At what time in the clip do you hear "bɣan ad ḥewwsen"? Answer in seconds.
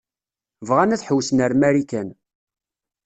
0.67-1.43